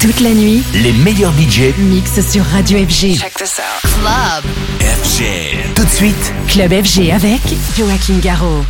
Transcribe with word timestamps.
Toute 0.00 0.20
la 0.20 0.30
nuit, 0.30 0.62
les 0.74 0.92
meilleurs 0.92 1.32
budgets 1.32 1.74
mixent 1.76 2.20
sur 2.30 2.44
Radio 2.44 2.78
FG. 2.78 3.18
Check 3.18 3.34
this 3.34 3.58
out. 3.58 3.90
Club. 4.00 4.44
FG. 4.80 5.74
Tout 5.74 5.84
de 5.84 5.90
suite, 5.90 6.32
Club 6.46 6.70
FG 6.70 7.10
avec 7.10 7.40
Joachim 7.76 8.18
Garraud. 8.20 8.64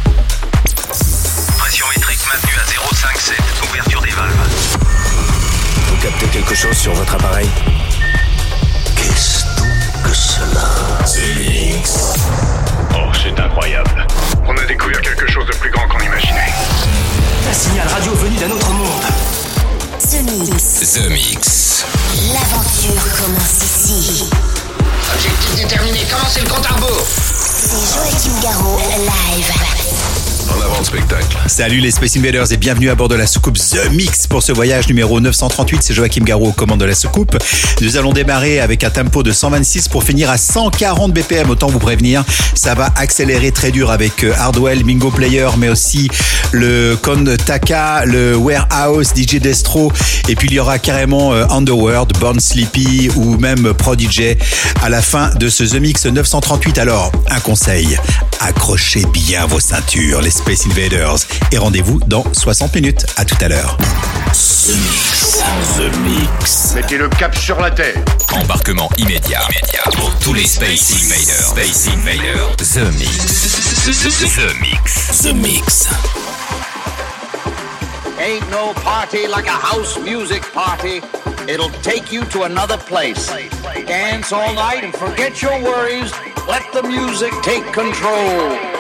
Pression 1.58 1.84
métrique 1.94 2.20
maintenue 2.32 2.54
à 2.58 2.64
0,57. 2.64 3.68
Ouverture 3.70 4.00
des 4.00 4.10
valves. 4.10 4.48
Vous 5.90 5.96
captez 6.02 6.26
quelque 6.28 6.54
chose 6.54 6.76
sur 6.76 6.94
votre 6.94 7.14
appareil? 7.14 7.48
Qu'est-ce 8.96 9.44
donc 9.58 10.02
que 10.04 10.14
cela? 10.14 10.66
Oh, 12.94 13.12
c'est 13.22 13.38
incroyable. 13.38 14.06
On 14.46 14.56
a 14.56 14.64
découvert 14.64 15.02
quelque 15.02 15.30
chose 15.30 15.46
de 15.46 15.56
plus 15.56 15.70
grand 15.70 15.86
qu'on 15.88 16.00
imaginait. 16.00 16.52
Un 17.50 17.52
signal 17.52 17.86
radio 17.86 18.14
venu 18.14 18.36
d'un 18.38 18.50
autre 18.50 18.70
monde. 18.72 19.04
The 20.08 20.22
Mix. 20.22 20.94
The 20.94 21.10
Mix. 21.10 21.84
L'aventure 22.32 23.12
commence 23.18 23.62
ici. 23.62 24.24
Objectif 25.12 25.56
déterminé, 25.56 26.06
commencez 26.10 26.40
le 26.40 26.48
compte 26.48 26.64
à 26.64 26.76
rebours 26.76 27.06
C'est 27.06 27.94
Joachim 27.94 28.40
Garraud, 28.40 28.78
live. 28.78 30.17
Salut 31.46 31.80
les 31.80 31.90
Space 31.90 32.16
Invaders 32.16 32.52
et 32.52 32.56
bienvenue 32.56 32.88
à 32.88 32.94
bord 32.94 33.08
de 33.08 33.14
la 33.14 33.26
soucoupe 33.26 33.58
The 33.58 33.90
Mix 33.90 34.26
pour 34.26 34.42
ce 34.42 34.52
voyage 34.52 34.86
numéro 34.88 35.20
938. 35.20 35.82
C'est 35.82 35.94
Joachim 35.94 36.22
Garraud 36.22 36.48
aux 36.48 36.52
commandes 36.52 36.80
de 36.80 36.84
la 36.84 36.94
soucoupe. 36.94 37.36
Nous 37.80 37.96
allons 37.96 38.12
démarrer 38.12 38.60
avec 38.60 38.84
un 38.84 38.90
tempo 38.90 39.22
de 39.22 39.32
126 39.32 39.88
pour 39.88 40.04
finir 40.04 40.30
à 40.30 40.38
140 40.38 41.12
BPM. 41.12 41.50
Autant 41.50 41.66
vous 41.66 41.78
prévenir, 41.78 42.24
ça 42.54 42.74
va 42.74 42.92
accélérer 42.96 43.50
très 43.50 43.70
dur 43.70 43.90
avec 43.90 44.24
euh, 44.24 44.32
Hardwell, 44.38 44.84
Mingo 44.84 45.10
Player, 45.10 45.48
mais 45.58 45.68
aussi 45.68 46.08
le 46.52 46.96
Con 47.02 47.24
Taka, 47.44 48.04
le 48.04 48.36
Warehouse, 48.36 49.08
DJ 49.16 49.40
Destro. 49.40 49.92
Et 50.28 50.36
puis 50.36 50.48
il 50.48 50.54
y 50.54 50.60
aura 50.60 50.78
carrément 50.78 51.34
euh, 51.34 51.44
Underworld, 51.50 52.16
Born 52.18 52.38
Sleepy 52.38 53.10
ou 53.16 53.36
même 53.38 53.74
Prodigy 53.74 54.36
à 54.82 54.88
la 54.88 55.02
fin 55.02 55.30
de 55.34 55.48
ce 55.48 55.64
The 55.64 55.80
Mix 55.80 56.06
938. 56.06 56.78
Alors, 56.78 57.10
un 57.30 57.40
conseil, 57.40 57.98
accrochez 58.40 59.04
bien 59.12 59.46
vos 59.46 59.60
ceintures, 59.60 60.20
Space 60.38 60.66
Invaders. 60.66 61.26
Et 61.50 61.58
rendez-vous 61.58 61.98
dans 62.06 62.24
60 62.32 62.74
minutes. 62.76 63.06
À 63.16 63.24
tout 63.24 63.36
à 63.40 63.48
l'heure. 63.48 63.76
The 63.76 64.76
Mix. 64.76 65.42
The 65.76 65.96
Mix. 65.98 66.74
Mettez 66.74 66.96
le 66.96 67.08
cap 67.08 67.36
sur 67.36 67.60
la 67.60 67.72
terre. 67.72 67.96
Embarquement 68.32 68.88
immédiat. 68.98 69.40
Immédiat 69.50 69.82
pour 69.96 70.14
tous 70.20 70.32
les 70.34 70.46
Space 70.46 70.92
Invaders. 70.92 71.48
Space 71.48 71.88
Invaders. 71.88 72.56
The 72.56 72.78
Mix. 72.98 74.28
The 74.28 74.60
Mix. 74.60 75.22
The 75.22 75.34
Mix. 75.34 75.88
Ain't 78.20 78.48
no 78.50 78.72
party 78.84 79.26
like 79.26 79.46
a 79.46 79.50
house 79.50 79.98
music 79.98 80.42
party. 80.52 81.00
It'll 81.48 81.70
take 81.82 82.12
you 82.12 82.24
to 82.26 82.44
another 82.44 82.78
place. 82.78 83.28
Dance 83.86 84.32
all 84.32 84.54
night 84.54 84.84
and 84.84 84.94
forget 84.94 85.42
your 85.42 85.60
worries. 85.62 86.12
Let 86.46 86.62
the 86.72 86.82
music 86.84 87.32
take 87.42 87.64
control. 87.72 88.77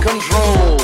Control. 0.00 0.78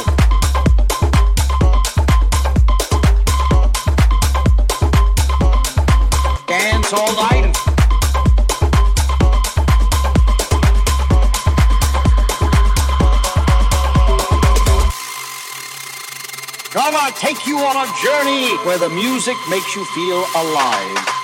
Dance 6.46 6.92
all 6.92 7.12
night. 7.16 7.34
Take 17.24 17.46
you 17.46 17.56
on 17.56 17.76
a 17.76 17.90
journey 18.02 18.54
where 18.66 18.76
the 18.76 18.90
music 18.90 19.36
makes 19.48 19.74
you 19.74 19.84
feel. 19.86 20.26
Alive. 20.36 21.23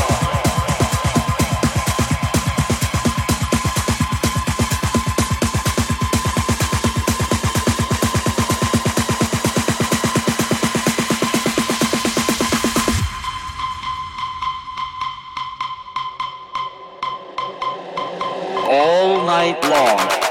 Night 19.41 19.63
long. 19.63 20.30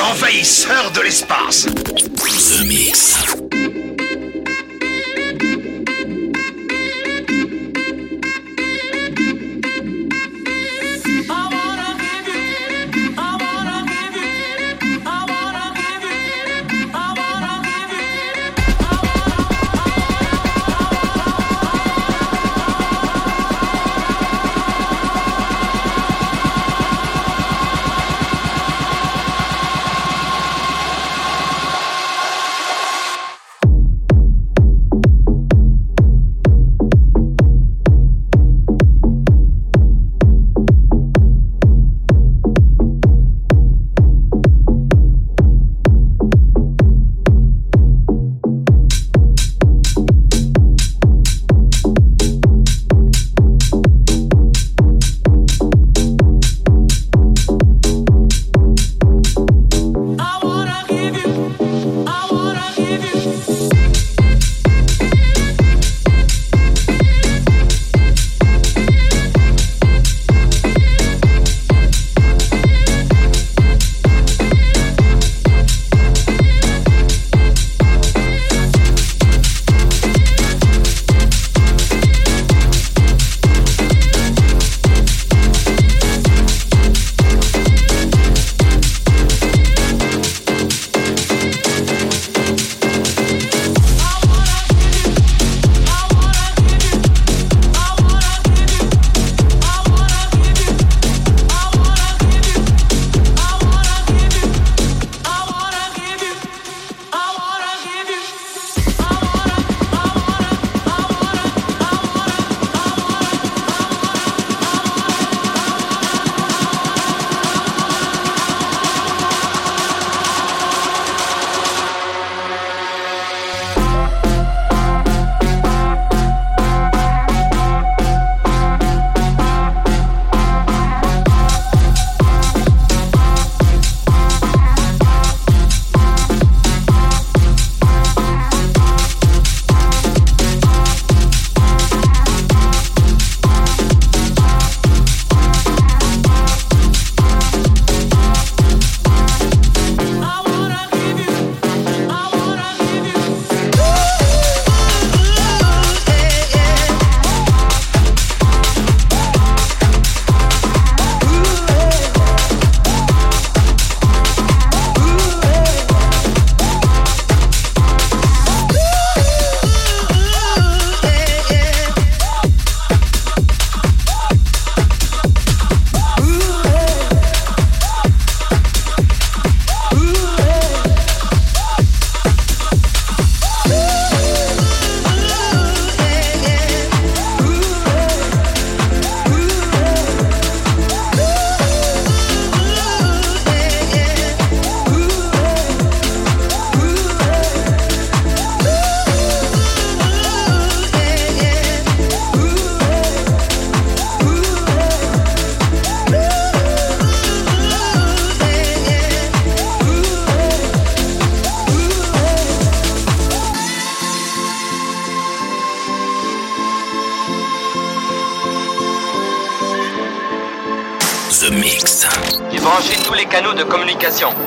Envahisseurs 0.00 0.90
de 0.90 1.00
l'espace. 1.00 1.68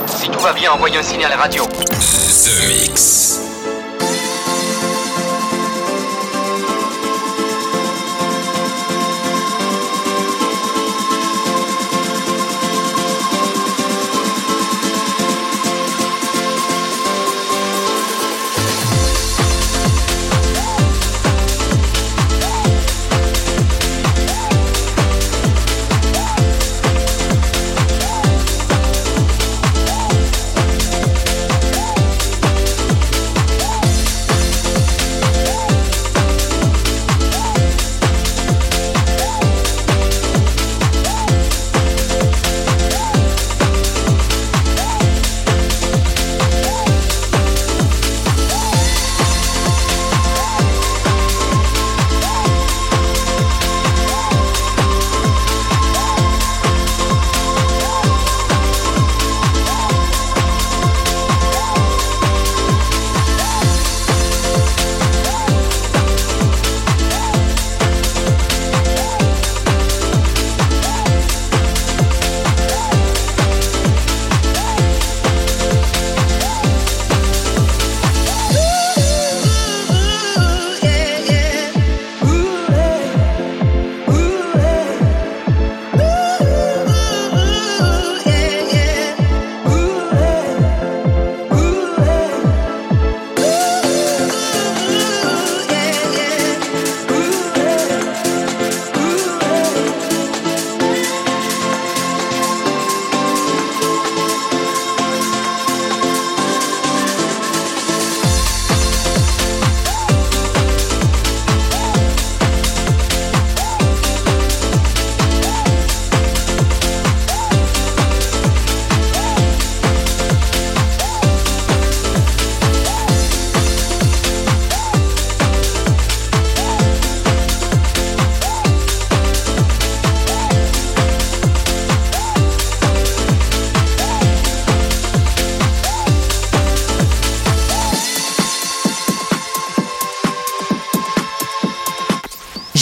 Si 0.07 0.29
tout 0.29 0.39
va 0.39 0.51
bien, 0.51 0.73
envoyez 0.73 0.97
un 0.97 1.03
signal 1.03 1.31
radio. 1.33 1.63
The 1.65 2.67
Mix. 2.67 3.58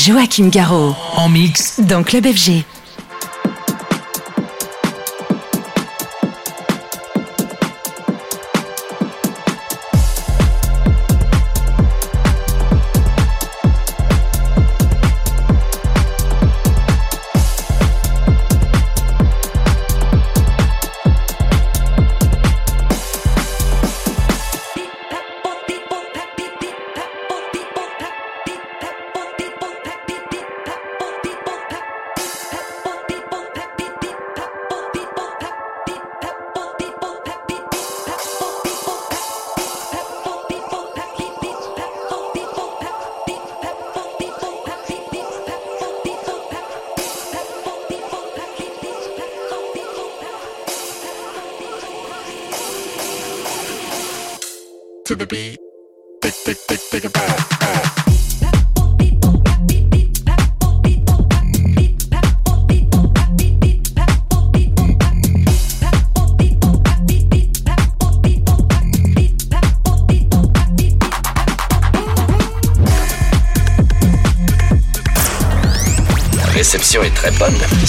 Joachim 0.07 0.47
Garraud. 0.47 0.95
En 1.17 1.27
mix. 1.27 1.81
Dans 1.81 2.01
Club 2.01 2.27
FG. 2.27 2.63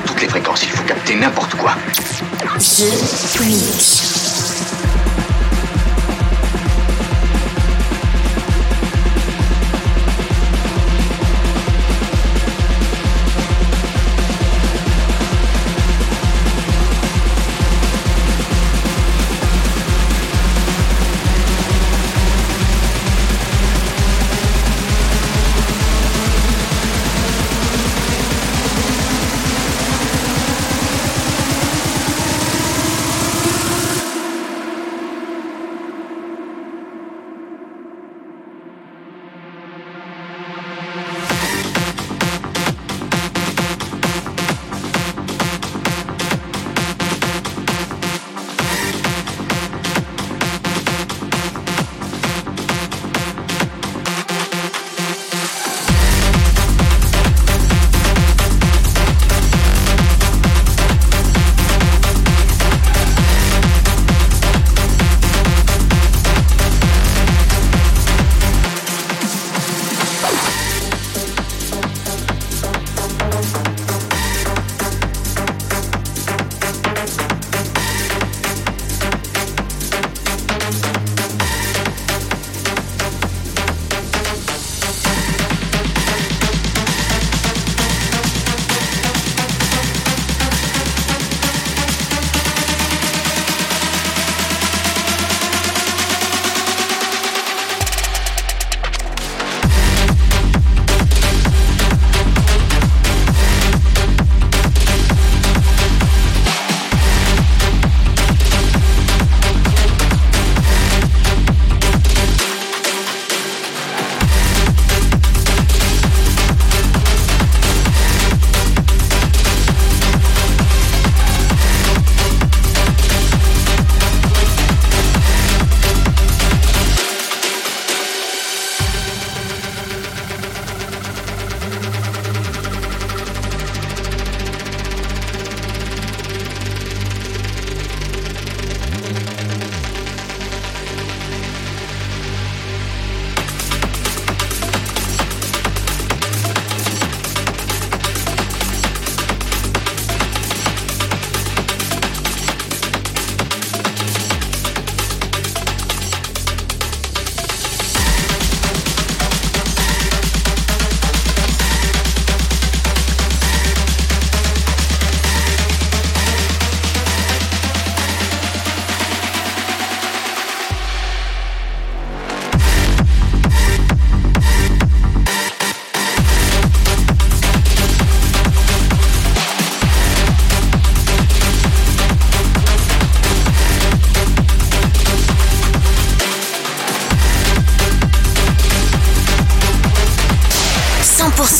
Toutes 0.00 0.20
les 0.20 0.28
fréquences, 0.28 0.62
il 0.62 0.70
faut 0.70 0.84
capter 0.84 1.14
n'importe 1.14 1.54
quoi. 1.54 1.74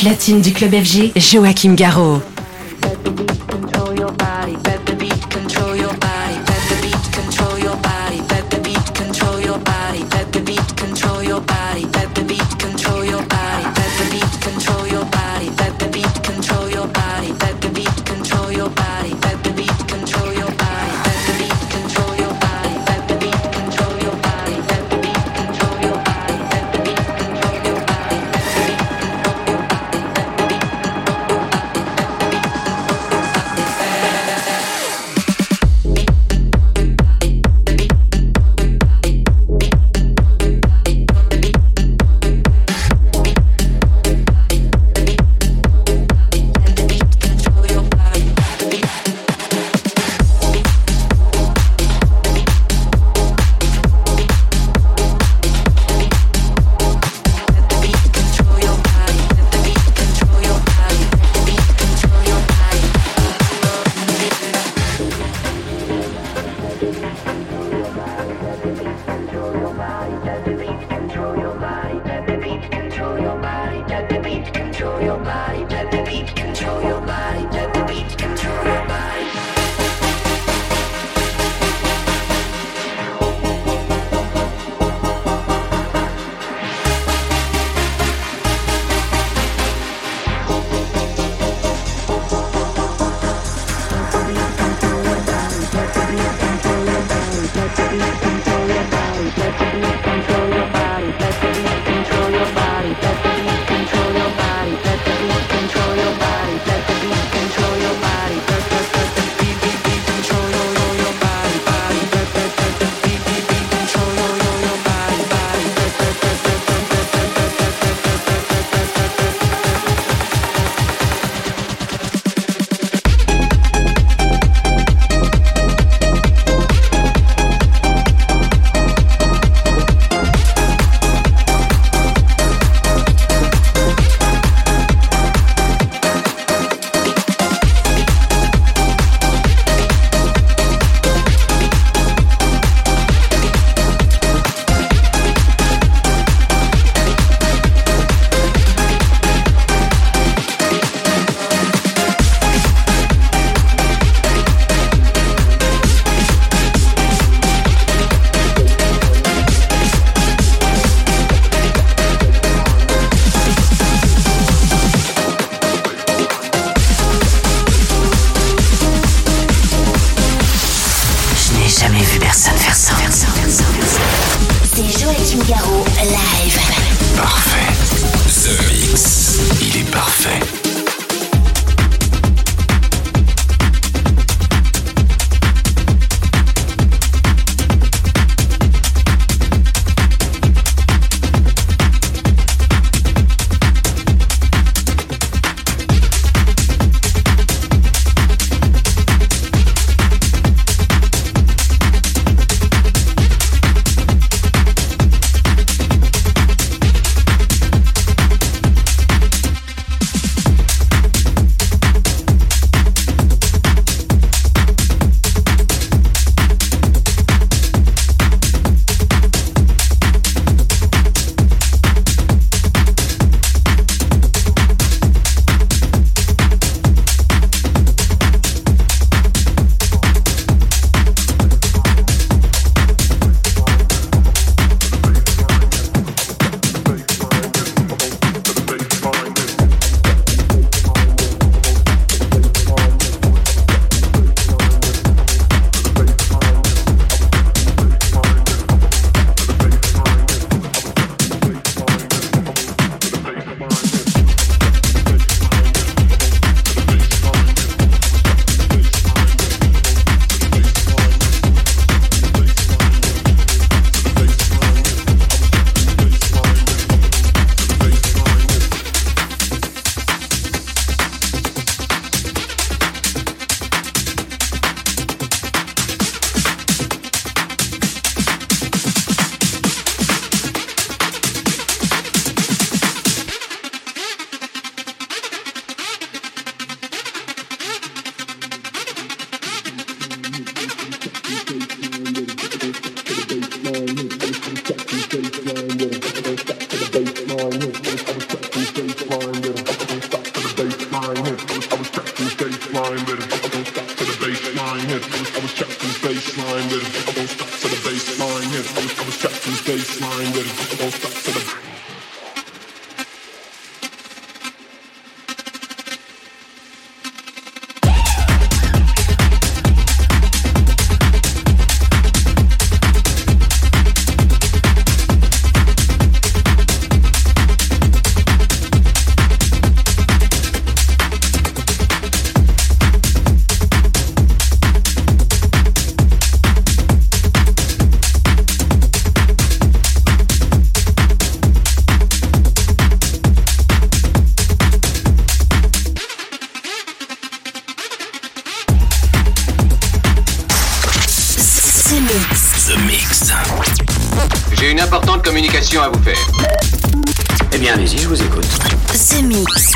platine 0.00 0.40
du 0.40 0.54
club 0.54 0.72
FG, 0.72 1.12
Joachim 1.14 1.74
Garraud. 1.74 2.22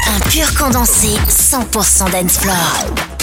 un 0.07 0.21
pur 0.21 0.55
condensé 0.55 1.17
100% 1.29 2.11
dancefloor. 2.11 3.14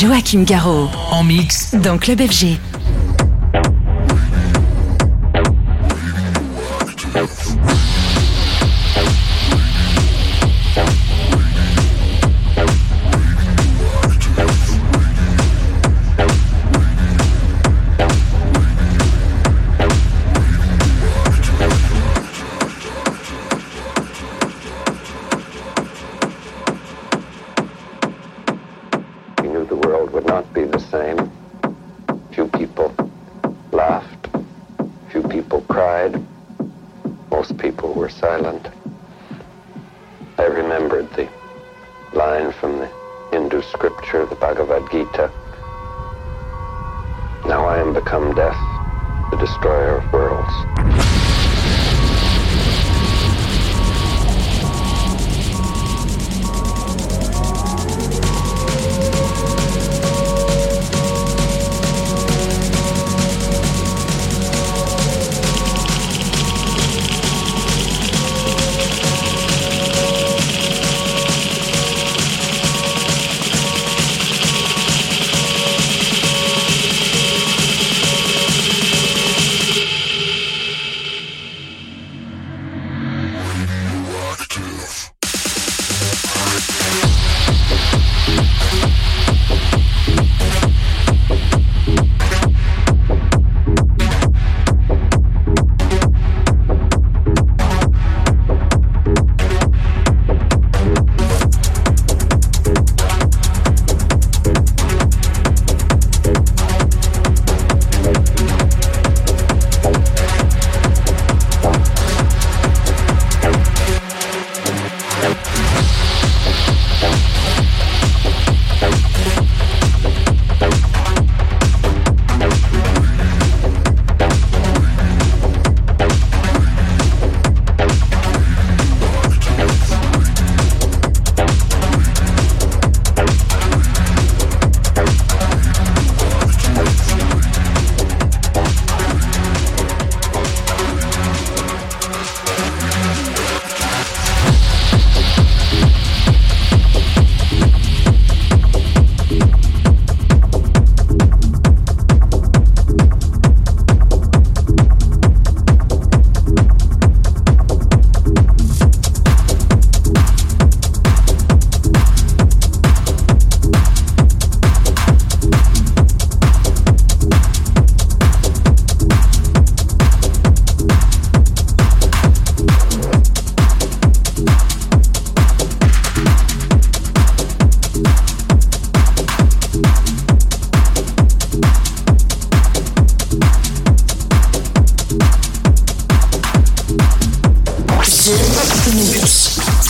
Joachim 0.00 0.44
Garraud. 0.44 0.88
En 1.10 1.22
mix. 1.22 1.74
Dans 1.74 1.98
Club 1.98 2.22
FG. 2.22 2.56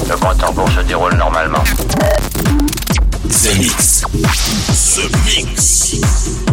Le 0.09 0.17
compte 0.17 0.43
en 0.43 0.53
se 0.71 0.81
déroule 0.81 1.15
normalement. 1.15 1.63
The 3.29 3.59
Mix. 3.59 4.05
Mix. 5.27 6.50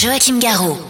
Joachim 0.00 0.38
Garraud. 0.38 0.87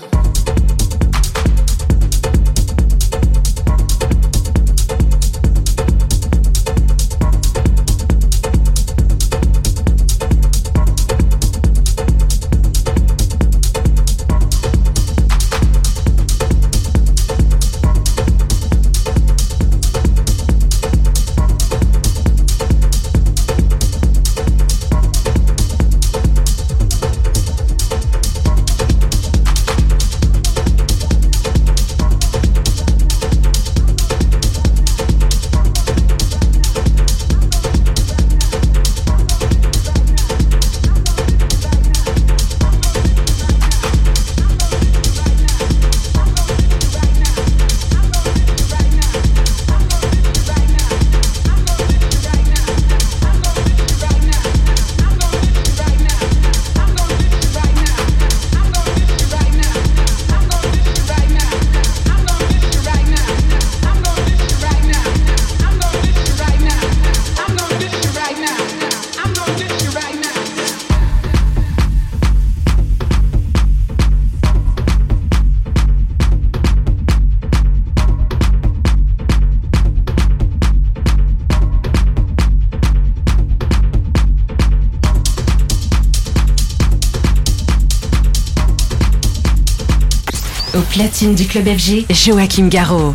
Platine 90.99 91.37
du 91.37 91.47
club 91.47 91.69
FG, 91.69 92.07
Joachim 92.11 92.69
Garraud. 92.69 93.15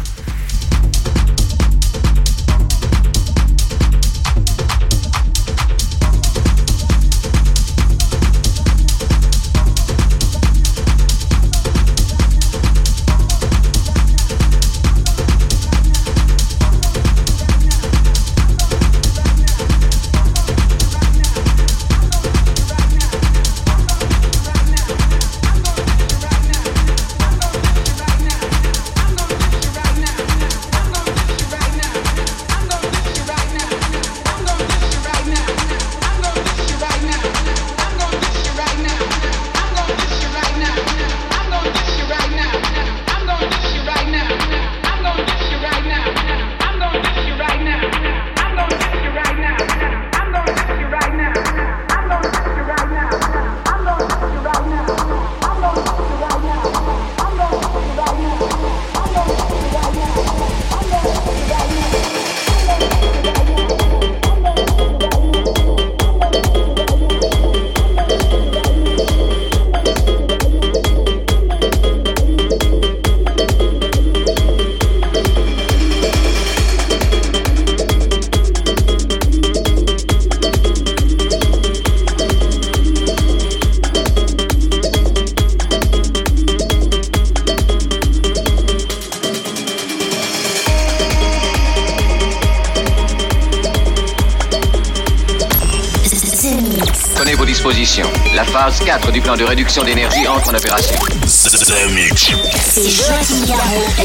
Plan 99.36 99.45
de 99.45 99.49
réduction 99.49 99.84
d'énergie 99.84 100.27
entre 100.27 100.49
en 100.49 100.53
opération. 100.53 100.95
C'est 101.25 102.89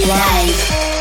live. 0.01 0.98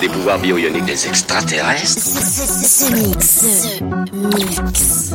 des 0.00 0.08
pouvoirs 0.08 0.40
bioyoniques 0.40 0.84
Des 0.84 1.06
extraterrestres 1.06 2.00
Ce 2.00 2.92
mix. 2.92 3.80
Mix. 4.12 5.14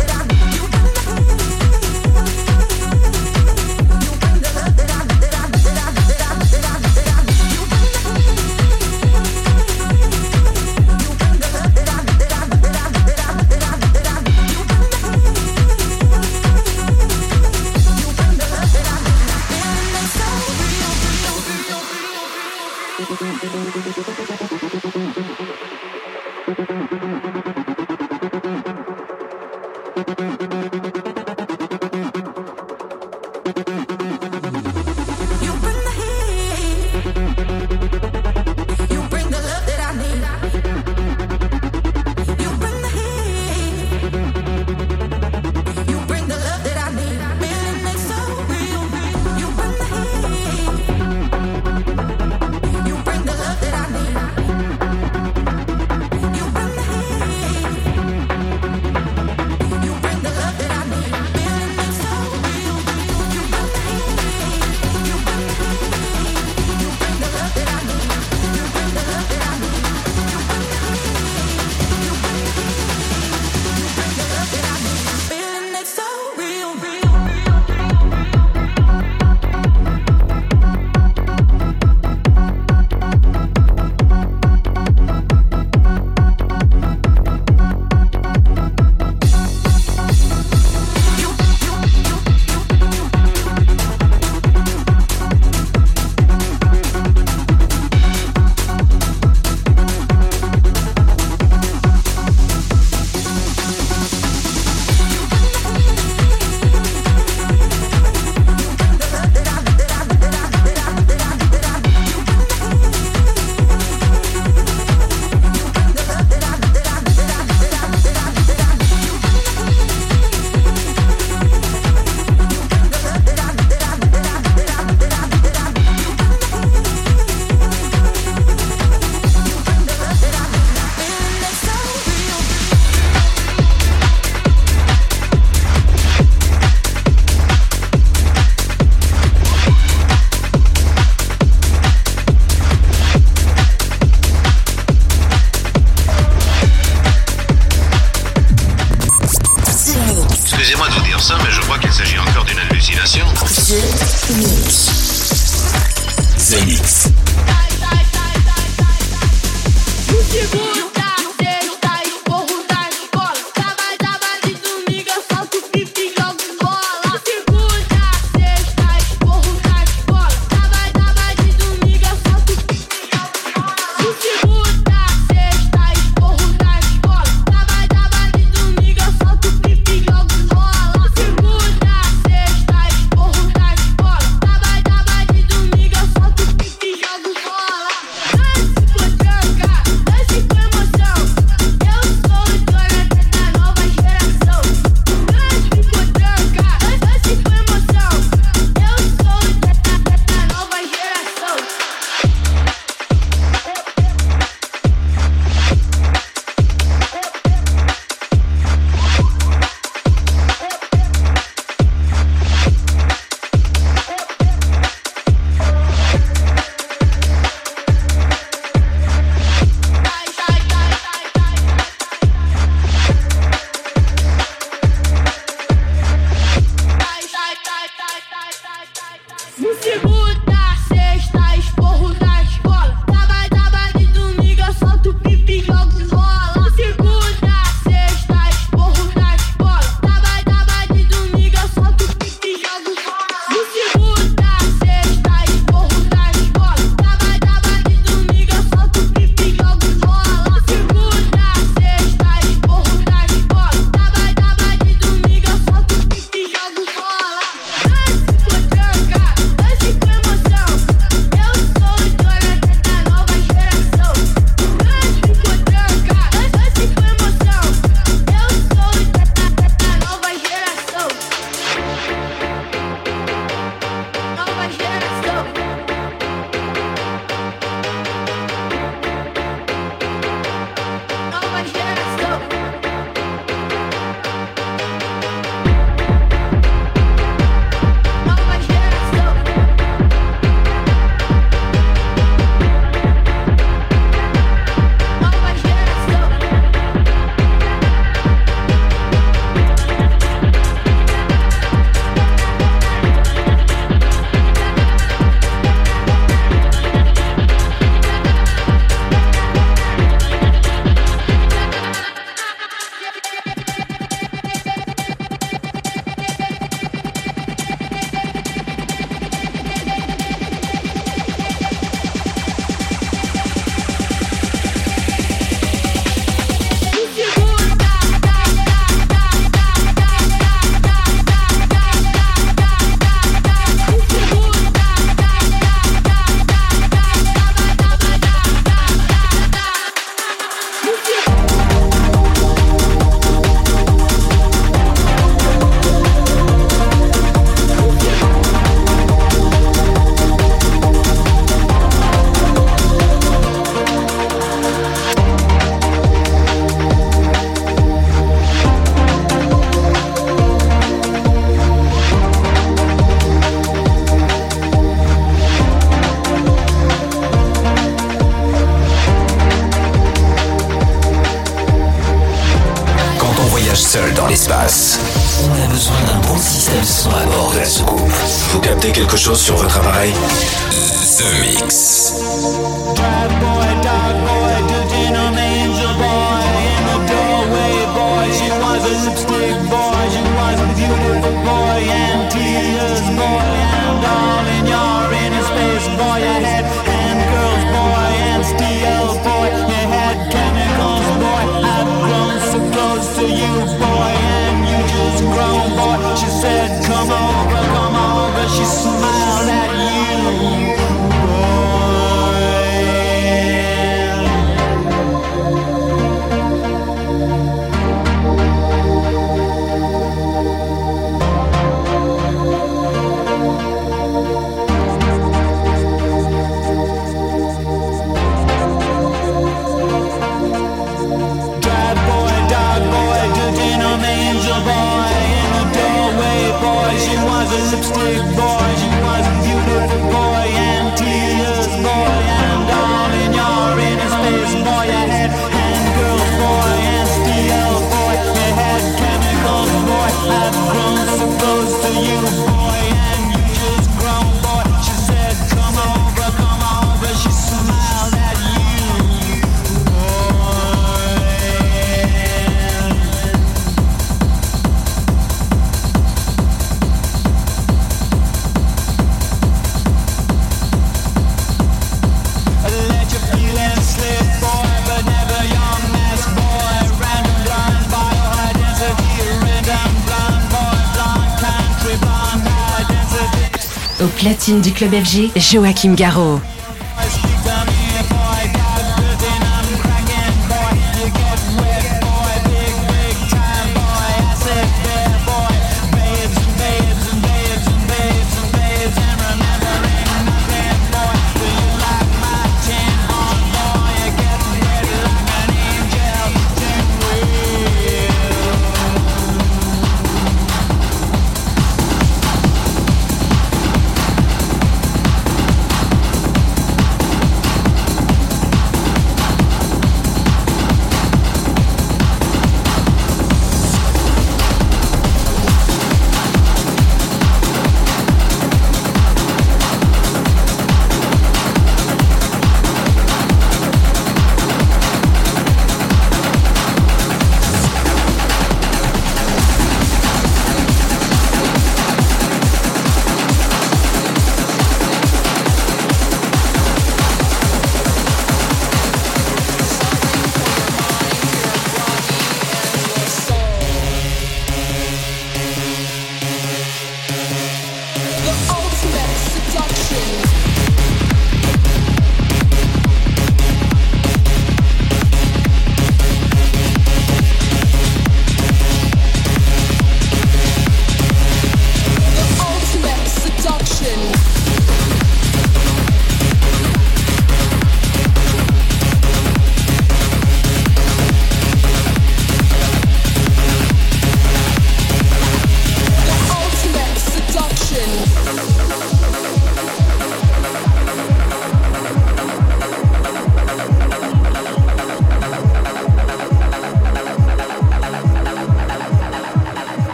Club 484.81 484.93
FG, 484.95 485.31
Joachim 485.35 485.93
Garraud. 485.95 486.41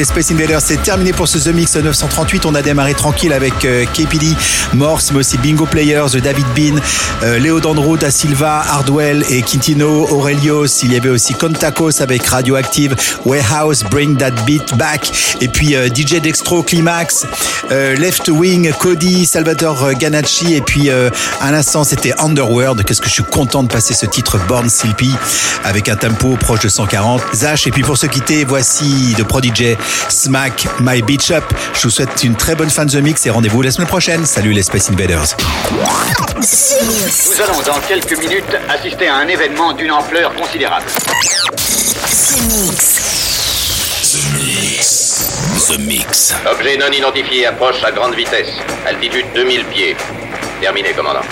Et 0.00 0.04
voilà, 0.04 0.08
les 0.08 0.09
Space 0.22 0.60
c'est 0.60 0.82
terminé 0.82 1.12
pour 1.12 1.28
ce 1.28 1.38
The 1.38 1.54
Mix 1.54 1.76
938. 1.76 2.44
On 2.44 2.54
a 2.54 2.62
démarré 2.62 2.94
tranquille 2.94 3.32
avec 3.32 3.64
euh, 3.64 3.86
KPD, 3.86 4.34
Morse, 4.74 5.12
mais 5.12 5.20
aussi 5.20 5.38
Bingo 5.38 5.66
Players, 5.66 6.20
David 6.22 6.46
Bean, 6.54 6.78
euh, 7.22 7.38
Léo 7.38 7.60
Dandro, 7.60 7.96
Da 7.96 8.10
Silva, 8.10 8.62
Hardwell 8.68 9.24
et 9.30 9.42
Quintino, 9.42 10.06
Aurelios. 10.10 10.82
Il 10.82 10.92
y 10.92 10.96
avait 10.96 11.08
aussi 11.08 11.34
Contacos 11.34 12.02
avec 12.02 12.26
Radioactive, 12.26 12.94
Warehouse, 13.24 13.84
Bring 13.90 14.16
That 14.16 14.32
Beat 14.46 14.76
Back. 14.76 15.10
Et 15.40 15.48
puis 15.48 15.74
euh, 15.74 15.88
DJ 15.88 16.20
Dextro, 16.20 16.62
Climax, 16.62 17.24
euh, 17.72 17.94
Left 17.96 18.28
Wing, 18.28 18.72
Cody, 18.78 19.24
Salvatore 19.24 19.84
euh, 19.84 19.92
Ganacci. 19.92 20.54
Et 20.54 20.60
puis 20.60 20.90
euh, 20.90 21.08
à 21.40 21.50
l'instant, 21.50 21.84
c'était 21.84 22.12
Underworld. 22.18 22.84
Qu'est-ce 22.84 23.00
que 23.00 23.08
je 23.08 23.14
suis 23.14 23.24
content 23.24 23.62
de 23.62 23.68
passer 23.68 23.94
ce 23.94 24.06
titre 24.06 24.38
Born 24.48 24.68
Sleepy 24.68 25.14
avec 25.64 25.88
un 25.88 25.96
tempo 25.96 26.36
proche 26.36 26.60
de 26.60 26.68
140. 26.68 27.22
Zach. 27.34 27.66
Et 27.66 27.70
puis 27.70 27.82
pour 27.82 27.96
se 27.96 28.06
quitter, 28.06 28.44
voici 28.44 29.14
de 29.16 29.22
Prodigy, 29.22 29.76
Smack 30.10 30.66
My 30.80 31.02
Beach 31.02 31.30
Up. 31.30 31.44
Je 31.74 31.82
vous 31.82 31.90
souhaite 31.90 32.22
une 32.24 32.34
très 32.34 32.54
bonne 32.54 32.70
fin 32.70 32.84
de 32.84 32.90
The 32.90 33.02
Mix 33.02 33.24
et 33.26 33.30
rendez-vous 33.30 33.62
la 33.62 33.70
semaine 33.70 33.88
prochaine. 33.88 34.26
Salut 34.26 34.52
les 34.52 34.62
Space 34.62 34.90
Invaders. 34.90 35.36
Nous 36.36 37.42
allons 37.42 37.62
dans 37.66 37.80
quelques 37.86 38.18
minutes 38.18 38.56
assister 38.68 39.08
à 39.08 39.16
un 39.16 39.28
événement 39.28 39.72
d'une 39.72 39.92
ampleur 39.92 40.34
considérable. 40.34 40.86
The 41.56 42.42
Mix. 42.48 43.00
The 44.02 44.34
Mix. 44.34 45.66
The 45.68 45.78
Mix. 45.78 46.34
Objet 46.50 46.76
non 46.76 46.90
identifié 46.90 47.46
approche 47.46 47.82
à 47.84 47.92
grande 47.92 48.14
vitesse. 48.14 48.48
Altitude 48.86 49.26
2000 49.34 49.64
pieds. 49.66 49.96
Terminé, 50.60 50.92
commandant. 50.92 51.22